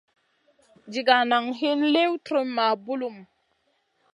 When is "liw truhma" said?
1.93-2.65